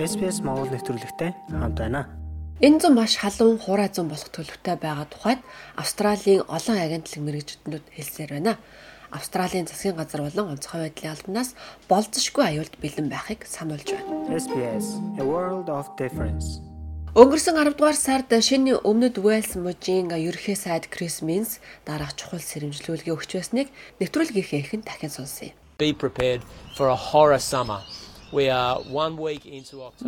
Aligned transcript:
SPS 0.00 0.40
Монгол 0.40 0.72
нэвтрүүлэгтэй 0.72 1.36
хамт 1.52 1.76
байна. 1.76 2.08
Энэ 2.64 2.80
зам 2.80 2.96
маш 2.96 3.20
халуун 3.20 3.60
хураа 3.60 3.92
зам 3.92 4.08
болох 4.08 4.32
төлөвтэй 4.32 4.80
байгаа 4.80 5.04
тухайд 5.04 5.40
Австралийн 5.76 6.48
олон 6.48 6.78
агентлаг 6.80 7.20
мэрэгчднүүд 7.20 7.84
хэлсээр 7.92 8.30
байна. 8.40 8.56
Австралийн 9.12 9.68
засгийн 9.68 10.00
газар 10.00 10.24
болон 10.24 10.56
онцгой 10.56 10.88
байдлын 10.88 11.12
албанаас 11.12 11.52
болцсошгүй 11.92 12.44
аюулд 12.56 12.72
бэлэн 12.80 13.12
байхыг 13.12 13.44
сануулж 13.44 13.84
байна. 13.92 14.32
SPS 14.32 14.96
A 15.20 15.24
World 15.28 15.68
of 15.68 15.92
Difference. 16.00 16.64
Өнгөрсөн 17.12 17.60
10 17.60 17.76
дугаар 17.76 17.92
сард 17.92 18.32
шинэ 18.32 18.80
Өмнөд 18.88 19.20
Уэльс 19.20 19.60
мужийн 19.60 20.08
ерөнхий 20.08 20.56
сайд 20.56 20.88
Крис 20.88 21.20
Минс 21.20 21.60
дараах 21.84 22.16
чухал 22.16 22.40
сэрэмжлүүлгийг 22.40 23.12
өгч 23.12 23.36
байсныг 23.36 23.68
нэвтрүүлгийнхээ 24.00 24.64
эхэнд 24.64 24.88
дахин 24.88 25.12
сонсъё. 25.12 25.52
Be 25.76 25.92
prepared 25.92 26.40
for 26.72 26.88
a 26.88 26.96
horror 26.96 27.36
summer. 27.36 27.84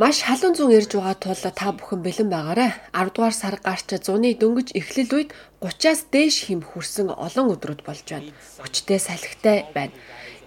Маш 0.01 0.24
халуун 0.24 0.56
зүүн 0.56 0.73
ирж 0.73 0.96
байгаа 0.96 1.16
тул 1.20 1.37
та 1.37 1.77
бүхэн 1.77 2.01
бэлэн 2.01 2.28
байгаарай. 2.33 2.73
10 2.97 3.12
дугаар 3.12 3.37
сар 3.37 3.56
гарч 3.60 4.00
зуны 4.00 4.33
дөнгөж 4.33 4.73
эхлэл 4.73 5.12
үед 5.12 5.30
30-аас 5.60 6.09
дээш 6.09 6.48
хэм 6.48 6.64
хүрсэн 6.64 7.12
олон 7.12 7.52
өдрүүд 7.52 7.84
болж 7.84 8.06
байна. 8.09 8.33
Хүчтэй 8.64 8.97
салхитай 8.97 9.69
байна. 9.77 9.92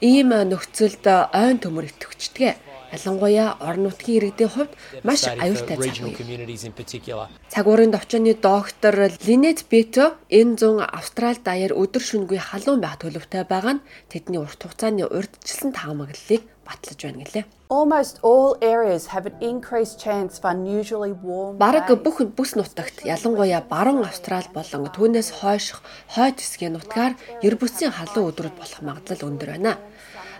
Ийм 0.01 0.33
нөхцөлд 0.33 1.05
ойн 1.37 1.61
төмөр 1.61 1.85
итгэвчдэг. 1.93 2.57
Ялангуяа 2.95 3.57
орон 3.59 3.83
нутгийн 3.87 4.17
иргэдийн 4.17 4.51
хувьд 4.53 4.71
маш 5.03 5.27
аюултай 5.27 5.77
цаг. 5.77 7.29
Цагуурын 7.51 7.91
довчооны 7.91 8.33
доктор 8.33 9.11
Линет 9.27 9.65
Бето 9.69 10.15
энэ 10.31 10.55
зун 10.59 10.79
Австрали 10.79 11.39
даяар 11.43 11.73
өдөр 11.75 12.03
шөнөгүй 12.03 12.39
халуун 12.39 12.79
байх 12.79 12.97
төлөвтэй 13.03 13.43
байгаа 13.43 13.79
нь 13.79 13.85
тэдний 14.11 14.39
урт 14.39 14.63
хугацааны 14.63 15.03
урьдчилсан 15.03 15.75
таамаглалыг 15.75 16.43
батлаж 16.67 16.99
байна 17.03 17.23
гэлээ. 17.23 17.45
Almost 17.67 18.23
all 18.23 18.55
areas 18.63 19.11
have 19.11 19.25
an 19.27 19.35
increased 19.43 19.99
chance 19.99 20.39
of 20.39 20.47
unusually 20.47 21.11
warm. 21.11 21.59
Бараг 21.59 21.91
бүх 22.03 22.23
бүс 22.37 22.55
нутагт 22.55 23.03
ялангуяа 23.03 23.63
баруун 23.67 24.07
Австрали 24.07 24.47
болон 24.55 24.87
түүнээс 24.87 25.43
хойших 25.43 25.83
хойд 26.15 26.39
хэсгийн 26.39 26.79
нутгаар 26.79 27.13
ер 27.43 27.55
бүсийн 27.59 27.91
халуун 27.91 28.31
өдрүүд 28.31 28.55
болох 28.55 28.79
магадлал 28.83 29.27
өндөр 29.27 29.49
байна. 29.55 29.75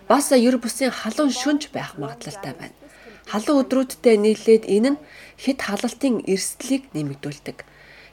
Бас 0.07 0.31
ер 0.31 0.55
бүсийн 0.63 0.95
халуун 0.95 1.35
шүнж 1.35 1.67
байх 1.75 1.99
магадлалтай 1.99 2.55
байна. 2.55 2.75
Халуун 3.27 3.67
өдрүүдтэй 3.67 4.15
нийлээд 4.15 4.63
энэ 4.63 4.95
нь 4.95 5.01
хэд 5.43 5.59
халалтын 5.67 6.23
эрсдлийг 6.23 6.87
нэмэгдүүлдэг. 6.95 7.67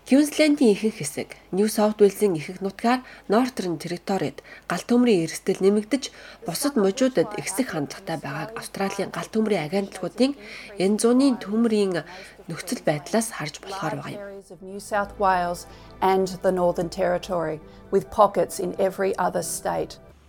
Квинслендийн 0.04 0.74
ихэнх 0.74 0.98
хэсэг, 1.00 1.32
Нью 1.54 1.70
Саут 1.70 2.02
Уэльсийн 2.02 2.34
ихэнх 2.36 2.60
нутгаар 2.60 3.00
Нортерн 3.30 3.78
территорид 3.78 4.42
галт 4.68 4.90
төмрийн 4.90 5.24
эрсдэл 5.24 5.64
нэмэгдэж, 5.64 6.12
бусад 6.44 6.74
мужуудад 6.76 7.30
ихсэх 7.40 7.72
хандлагатай 7.72 8.18
байгааг 8.20 8.50
Австралийн 8.58 9.08
галт 9.14 9.32
төмрийн 9.32 9.64
агентлагуудын 9.64 10.36
энэ 10.76 10.98
зууны 11.00 11.38
төмрийн 11.40 12.04
нөхцөл 12.50 12.82
байдлаас 12.84 13.32
харж 13.38 13.64
болохоор 13.64 13.94
байгаа 14.02 14.12
юм. 14.12 14.22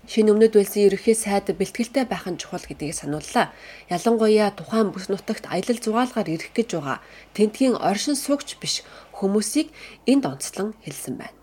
Шинэ 0.05 0.37
өмнөд 0.37 0.53
Уэльсийн 0.53 0.93
ерөнхий 0.93 1.17
сайд 1.17 1.49
бэлтгэлтэй 1.49 2.05
байх 2.05 2.29
нь 2.29 2.37
чухал 2.37 2.61
гэдгийг 2.61 2.93
санууллаа. 2.93 3.49
Ялангуяа 3.89 4.53
тухайн 4.53 4.93
бүс 4.93 5.09
нутагт 5.09 5.49
аялал 5.49 5.81
зугаалгаар 5.81 6.29
ирэх 6.29 6.53
гэж 6.53 6.77
байгаа 6.77 7.01
тентгийн 7.33 7.73
оршин 7.73 8.13
суугч 8.13 8.61
биш 8.61 8.85
хүмүүсийг 9.17 9.73
энд 10.05 10.29
онцлон 10.29 10.77
хэлсэн 10.85 11.17
байна. 11.17 11.37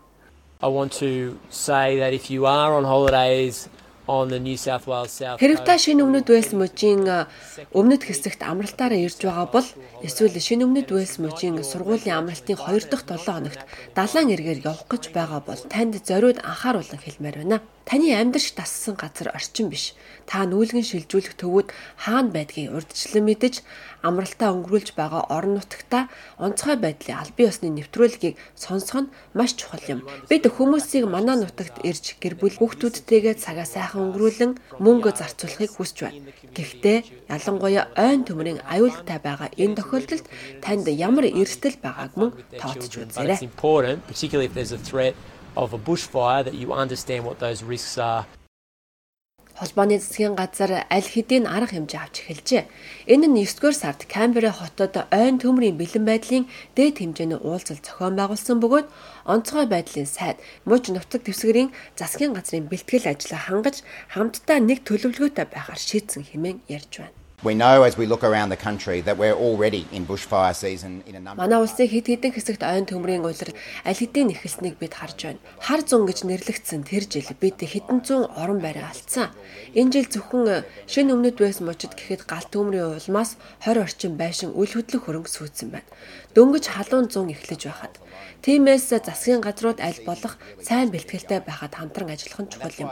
I 0.63 0.71
want 0.71 0.95
to 1.03 1.35
say 1.51 1.99
that 1.99 2.15
if 2.15 2.31
you 2.31 2.47
are 2.47 2.71
on 2.71 2.87
holidays 2.87 3.67
Хэрэг 4.03 5.59
та 5.63 5.79
шинэ 5.79 6.03
өмнөд 6.03 6.27
Уэльс 6.27 6.51
мужийн 6.51 7.07
өмнөд 7.71 8.03
хэсэгт 8.03 8.43
амралтаараа 8.43 8.99
ирж 8.99 9.23
байгаа 9.23 9.47
бол 9.47 9.67
эсвэл 10.03 10.35
шинэ 10.35 10.67
өмнөд 10.67 10.91
Уэльс 10.91 11.23
мужийн 11.23 11.55
сургуулийн 11.63 12.19
амралтын 12.19 12.59
2 12.59 12.91
дахь 12.91 13.07
7 13.07 13.23
хоногт 13.23 13.61
далайн 13.95 14.35
эргээр 14.35 14.59
явах 14.67 14.83
гэж 14.91 15.03
байгаа 15.15 15.39
бол 15.47 15.61
танд 15.71 16.03
зориуд 16.03 16.43
анхааруулan 16.43 16.99
хэлмээр 16.99 17.47
байна. 17.47 17.63
Таны 17.83 18.15
амьдарч 18.15 18.55
тассан 18.55 18.95
газар 18.95 19.27
орчин 19.35 19.67
биш. 19.67 19.91
Та 20.23 20.47
нүүлгэн 20.47 20.87
шилжүүлэх 20.87 21.35
төвүүд 21.35 21.67
хаана 21.99 22.31
байдгийг 22.31 22.71
урдчлан 22.71 23.27
мэдэж 23.27 23.59
амралтаа 24.07 24.55
өнгөрүүлж 24.55 24.95
байгаа 24.95 25.27
орон 25.27 25.59
нутагта 25.59 26.07
онцгой 26.39 26.79
байдлын 26.79 27.19
албан 27.19 27.47
ёсны 27.51 27.67
нэвтрүүлгийг 27.75 28.39
сонсох 28.55 29.03
нь 29.03 29.11
маш 29.35 29.51
чухал 29.59 29.83
юм. 29.91 29.99
Бид 30.31 30.47
хүмүүсийг 30.47 31.11
манай 31.11 31.35
нутагт 31.35 31.83
ирж 31.83 32.15
гэр 32.23 32.39
бүл 32.39 32.55
хүүхдүүдтэйгээ 32.55 33.35
цагаа 33.35 33.67
сайхан 33.67 33.92
өнгөрүүлэн 33.95 34.51
мөнгө 34.79 35.11
зарцуулахыг 35.19 35.71
хүсэж 35.75 35.97
байна. 36.03 36.31
Гэхдээ 36.57 36.97
ялангуяа 37.29 37.85
ойн 37.97 38.21
төмрийн 38.27 38.59
аюултай 38.65 39.19
байгаа 39.21 39.49
энэ 39.57 39.77
тохиолдолд 39.79 40.25
танд 40.63 40.87
ямар 40.89 41.25
эрсдэл 41.29 41.77
байгааг 41.85 42.11
мөн 42.19 42.31
тооцож 42.61 42.93
үзээрэй 43.01 43.39
of 45.55 45.73
a 45.73 45.77
bushfire 45.77 46.43
that 46.43 46.55
you 46.55 46.73
understand 46.73 47.25
what 47.25 47.39
those 47.39 47.63
risks 47.63 47.97
are. 47.97 48.25
Холбооны 49.53 50.01
засгийн 50.01 50.33
газар 50.33 50.71
аль 50.89 51.09
хэдийн 51.13 51.45
арга 51.45 51.77
хэмжээ 51.77 52.01
авч 52.01 52.15
эхэлжээ. 52.25 52.63
Энэ 53.13 53.27
нь 53.29 53.37
9-р 53.45 53.75
сард 53.77 54.01
Камбера 54.09 54.49
хотод 54.49 54.93
ойн 55.13 55.37
төмрийн 55.37 55.77
бэлэн 55.77 56.05
байдлын 56.09 56.49
дээд 56.73 56.97
хэмжээний 56.97 57.37
уулзал 57.37 57.77
зохион 57.77 58.17
байгуулсан 58.17 58.57
бөгөөд 58.59 58.87
онцгой 59.29 59.65
байдлын 59.69 60.09
сайд 60.09 60.41
мууч 60.65 60.89
нутаг 60.89 61.21
дэвсгэрийн 61.23 61.69
засгийн 61.99 62.33
газрын 62.33 62.65
бэлтгэл 62.65 63.11
ажлаа 63.13 63.41
хангаж 63.45 63.85
хамтдаа 64.13 64.57
нэг 64.57 64.79
төлөвлөгөөтэй 64.89 65.45
байхаар 65.53 65.77
шийдсэн 65.77 66.23
хэмээн 66.25 66.57
ярьж 66.73 66.93
байна. 66.97 67.22
We 67.43 67.55
know 67.55 67.83
as 67.83 67.97
we 67.97 68.05
look 68.05 68.23
around 68.23 68.49
the 68.55 68.55
country 68.55 69.01
that 69.01 69.17
we're 69.17 69.33
already 69.35 69.85
in 69.91 70.05
bushfire 70.05 70.55
season 70.55 71.03
in 71.05 71.15
a 71.15 71.19
number. 71.19 71.43
Манай 71.43 71.59
улсын 71.59 71.91
хэд 71.91 72.07
хэдэн 72.07 72.31
хэсэгт 72.31 72.63
ойн 72.63 72.87
төмрийн 72.87 73.19
улирал 73.19 73.51
аль 73.83 73.99
хэдийн 73.99 74.31
эхэлснийг 74.31 74.79
бид 74.79 74.95
харж 74.95 75.19
байна. 75.27 75.43
Хар 75.59 75.83
зун 75.83 76.07
гэж 76.07 76.23
нэрлэгдсэн 76.23 76.87
тэр 76.87 77.03
жил 77.03 77.27
бид 77.43 77.59
хэдэн 77.59 77.99
зуун 78.07 78.31
орон 78.31 78.63
байраа 78.63 78.95
алдсан. 78.95 79.35
Энэ 79.75 79.91
жил 79.91 80.07
зөвхөн 80.07 80.63
шинэ 80.87 81.11
өмнөд 81.11 81.35
байсан 81.35 81.67
мужид 81.67 81.99
гэхэд 81.99 82.23
галт 82.23 82.47
төмрийн 82.47 82.95
улмаас 82.95 83.35
20 83.67 83.91
орчим 83.91 84.15
байшин 84.15 84.55
үл 84.55 84.71
хөдлөх 84.71 85.03
хөрөнгө 85.03 85.27
сүйдсэн 85.27 85.67
байна. 85.67 85.91
Дөнгөж 86.31 86.71
халуун 86.71 87.11
зун 87.11 87.27
эхлэж 87.27 87.67
байхад 87.67 87.99
Тиймээс 88.43 88.91
засгийн 88.91 89.39
газрууд 89.39 89.79
аль 89.79 90.03
болох 90.03 90.35
сайн 90.59 90.91
бэлтгэлтэй 90.91 91.39
байхад 91.47 91.79
хамтран 91.79 92.11
ажиллах 92.11 92.43
нь 92.43 92.51
чухал 92.51 92.75
юм. 92.83 92.89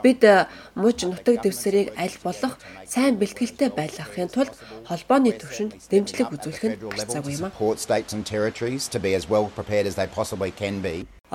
Бид 0.00 0.24
муж 0.72 1.04
нутаг 1.04 1.44
дэвсэрийг 1.44 1.92
аль 1.92 2.16
болох 2.24 2.56
сайн 2.88 3.20
бэлтгэлтэй 3.20 3.68
байлгахын 3.94 4.28
тулд 4.34 4.54
холбооны 4.90 5.30
төвшөнд 5.38 5.72
дэмжлэг 5.90 6.28
үзүүлэх 6.34 6.64
нь 6.66 6.78
хэрэгцээгүй 6.82 7.32
юм 7.38 7.44
а. 7.46 7.54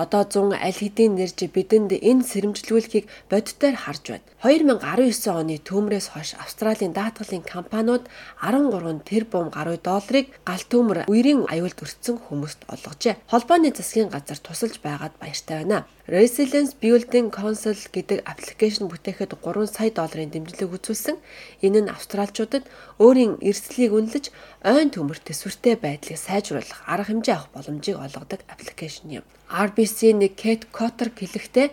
Одоо 0.00 0.24
100 0.24 0.56
аль 0.56 0.78
хэдийн 0.80 1.12
нэрж 1.18 1.50
бидэнд 1.52 1.92
энэ 1.92 2.24
сэрэмжлүүлэхийг 2.24 3.04
боддоор 3.28 3.76
харж 3.76 4.04
байна. 4.08 4.24
2019 4.40 5.28
оны 5.28 5.60
төмрөөс 5.60 6.16
хойш 6.16 6.30
Австралийн 6.40 6.96
даатгалын 6.96 7.44
компаниуд 7.44 8.08
13 8.40 9.04
тэрбум 9.04 9.52
гаруй 9.52 9.76
долларыг 9.76 10.32
галт 10.48 10.68
төмөр 10.72 10.98
үерийн 11.04 11.44
аюулд 11.52 11.84
өртсөн 11.84 12.16
хүмүүст 12.16 12.64
олгожээ. 12.72 13.20
Холбооны 13.28 13.76
засгийн 13.76 14.08
газар 14.14 14.40
тусалж 14.40 14.80
байгаад 14.80 15.20
баяртай 15.20 15.68
байна. 15.68 15.84
Resilience 16.08 16.72
Building 16.80 17.28
Council 17.28 17.76
гэдэг 17.76 18.24
аппликейшн 18.24 18.88
бүтээхэд 18.88 19.36
3 19.36 19.68
сая 19.68 19.90
долларын 19.92 20.32
дэмжлэг 20.32 20.70
үзүүлсэн. 20.80 21.20
Энэ 21.66 21.80
нь 21.84 21.92
австралчуудад 21.92 22.64
өөрийн 23.02 23.42
эрсдлийг 23.44 23.92
үнэлж 23.92 24.32
ойн 24.64 24.88
төмөр 24.94 25.18
төсвөртэй 25.20 25.76
байдлыг 25.76 26.16
сайжруулах 26.16 26.80
арга 26.88 27.12
хэмжээ 27.12 27.34
авах 27.36 27.52
боломжийг 27.52 27.98
олгодог 28.00 28.40
аппликейшн 28.48 29.20
юм. 29.20 29.26
RBC-ний 29.50 30.32
Kate 30.38 30.70
Cotter 30.70 31.10
хэлэхдээ 31.10 31.68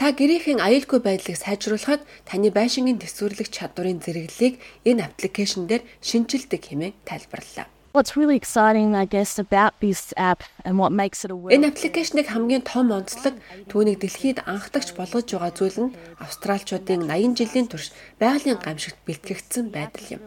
та 0.00 0.16
гэрээхийн 0.16 0.64
аюулгүй 0.64 1.00
байдлыг 1.04 1.36
сайжруулахад 1.36 2.00
таны 2.24 2.48
байшингийн 2.48 2.96
төсвөрлөх 2.96 3.52
чадварын 3.52 4.00
зэрэглэлийг 4.00 4.56
энэ 4.88 5.04
аппликейшн 5.04 5.68
дээр 5.68 5.84
шинжилдэг 6.00 6.62
хэмээн 6.64 6.96
тайлбарллаа. 7.04 7.68
What's 7.92 8.16
really 8.16 8.36
exciting 8.36 8.94
I 8.94 9.04
guess 9.04 9.36
about 9.36 9.74
this 9.80 10.14
app 10.16 10.44
and 10.64 10.78
what 10.78 10.92
makes 10.92 11.24
it 11.24 11.30
a 11.32 11.36
world 11.36 11.50
Энэ 11.50 11.74
аппликейшнийг 11.74 12.30
хамгийн 12.30 12.62
том 12.62 12.94
онцлог 12.94 13.34
түүнийг 13.66 13.98
дэлхийд 13.98 14.46
анхдагч 14.46 14.94
болгож 14.94 15.26
байгаа 15.26 15.50
зүйл 15.50 15.78
нь 15.90 15.94
австралчуудын 16.22 17.10
80 17.10 17.34
жилийн 17.34 17.66
турш 17.66 17.90
байгалийн 18.22 18.62
гамшигт 18.62 18.94
бэлтгэгдсэн 19.02 19.74
байдал 19.74 20.06
юм. 20.06 20.22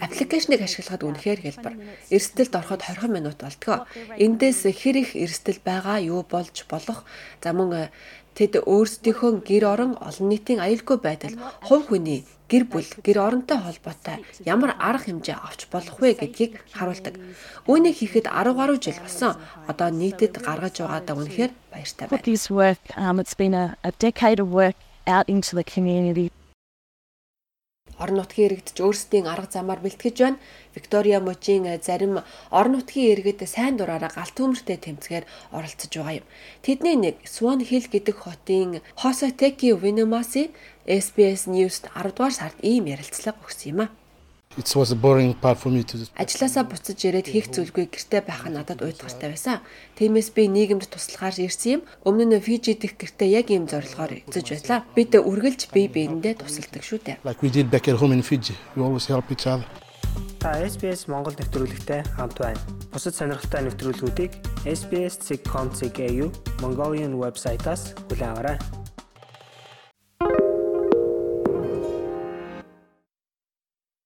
Аппликейшнийг 0.00 0.64
ашиглахад 0.64 1.04
үнэхээр 1.04 1.40
хэлбэр. 1.44 1.74
Эрсдэлд 2.08 2.56
ороход 2.56 2.80
20 2.88 3.12
минут 3.12 3.36
болтгоо. 3.36 3.84
Эндээс 4.16 4.64
хэр 4.64 4.96
их 5.04 5.12
эрсдэл 5.12 5.60
байгаа 5.60 6.00
юу 6.00 6.24
болж 6.24 6.64
болох 6.72 7.04
за 7.44 7.52
мөн 7.52 7.92
тэд 8.34 8.62
өөрсдийнхөө 8.66 9.30
гэр 9.48 9.64
орон 9.72 9.92
олон 10.02 10.26
нийтийн 10.28 10.60
аюулгүй 10.60 10.98
байдал 10.98 11.34
хувь 11.62 11.86
хүний 11.88 12.20
гэр 12.50 12.64
бүл, 12.68 12.86
гэр 13.06 13.18
оронтой 13.18 13.58
холбоотой 13.58 14.26
ямар 14.44 14.76
арга 14.78 15.08
хэмжээ 15.08 15.38
авч 15.38 15.66
болох 15.72 15.96
вэ 16.02 16.14
гэдгийг 16.18 16.52
харуулдаг. 16.76 17.14
Үүнийг 17.70 17.96
хийхэд 17.98 18.26
10 18.28 18.58
гаруй 18.58 18.78
жил 18.82 18.98
болсон. 19.00 19.38
Одоо 19.70 19.88
нийтэд 19.88 20.44
гаргаж 20.44 20.76
байгаадаа 20.82 21.14
үнэхээр 21.16 21.52
баяртай 21.72 22.06
байна. 22.10 22.76
Um 22.98 23.18
out 25.06 25.28
into 25.28 25.54
the 25.54 25.62
community 25.64 26.32
орон 28.02 28.16
нутгийн 28.20 28.48
иргэдч 28.48 28.78
өөрсдийн 28.84 29.26
арга 29.26 29.48
замаар 29.50 29.80
бэлтгэж 29.82 30.16
байна. 30.20 30.42
Виктория 30.76 31.20
мужийн 31.20 31.64
зарим 31.82 32.22
орон 32.50 32.72
нутгийн 32.76 33.12
иргэд 33.14 33.40
сайн 33.48 33.74
дураараа 33.76 34.12
галт 34.14 34.34
төмөртэй 34.36 34.78
тэмцгээр 34.78 35.24
оролцож 35.56 35.92
байгаа 35.96 36.18
юм. 36.20 36.26
Тэдний 36.64 36.96
нэг 37.00 37.16
Swan 37.24 37.60
Hill 37.64 37.86
гэдэг 37.90 38.16
хотын 38.20 38.70
Hosoteki 39.02 39.74
Winamasi 39.82 40.50
SBS 40.84 41.48
News-д 41.48 41.88
10 41.94 42.14
дугаар 42.16 42.34
сард 42.34 42.58
ийм 42.62 42.84
ярилцлага 42.94 43.40
өгсөн 43.44 43.70
юм 43.72 43.80
а. 43.84 44.03
Ажлаасаа 44.54 44.94
буцаж 46.64 46.98
ирээд 47.02 47.26
хийх 47.26 47.50
зүйлгүй 47.50 47.90
гэртээ 47.90 48.22
байх 48.22 48.46
нь 48.46 48.54
надад 48.54 48.86
уйдгартай 48.86 49.34
байсан. 49.34 49.58
Тиймээс 49.98 50.30
би 50.30 50.46
нийгэмд 50.46 50.86
туслахаар 50.86 51.34
ирсэн 51.42 51.70
юм. 51.78 51.82
Өмнө 52.06 52.38
нь 52.38 52.40
Фижи 52.44 52.78
дэх 52.78 52.94
гэртээ 52.94 53.34
яг 53.34 53.50
ийм 53.50 53.66
зорилгоор 53.66 54.22
эзэж 54.30 54.46
байлаа. 54.54 54.86
Бид 54.94 55.18
үргэлж 55.18 55.74
бие 55.74 55.90
биендээ 55.90 56.38
тусалдаг 56.38 56.86
шүү 56.86 57.02
дээ. 57.02 57.18
like 57.26 57.42
we 57.42 57.50
did 57.50 57.70
back 57.70 57.88
at 57.88 57.96
home 57.98 58.12
in 58.12 58.22
Fiji. 58.22 58.54
We 58.76 58.82
always 58.82 59.06
help 59.06 59.30
each 59.34 59.46
other. 59.46 59.66
Та 60.38 60.60
SBS 60.60 61.08
Монгол 61.08 61.34
нэвтрүүлэгтэй 61.34 62.04
хамт 62.14 62.38
байна. 62.38 62.60
Бусад 62.92 63.16
сонирхолтой 63.16 63.64
нэвтрүүлгүүдийг 63.64 64.30
SBS.com.cg 64.68 65.98
Mongolian 66.60 67.16
вебсайтаас 67.16 67.96
хүлээн 68.06 68.36
аваарай. 68.36 68.83